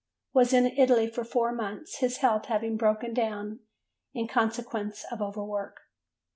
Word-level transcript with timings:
Was 0.33 0.51
in 0.51 0.65
Italy 0.65 1.05
for 1.07 1.23
four 1.23 1.51
months, 1.51 1.97
his 1.99 2.17
health 2.17 2.47
having 2.47 2.75
broken 2.75 3.13
down 3.13 3.59
in 4.15 4.27
consequence 4.27 5.05
of 5.11 5.21
over 5.21 5.43
work. 5.43 5.81